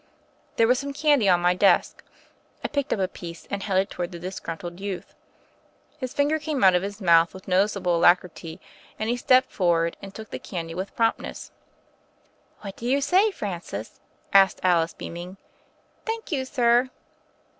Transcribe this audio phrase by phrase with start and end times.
[0.55, 2.03] There was some candy on my desk.
[2.63, 5.13] I pidced up a piece, and held it toward the disgruntled youth.
[5.99, 8.59] His finger came out of his mouth with noticeable alacrity,
[8.97, 11.51] and he stepped forward, and took the candy with promptness.
[12.61, 13.99] "What do you say, Francis?"
[14.33, 15.37] asked Alice beaming.
[16.03, 16.89] "Thank you, sir."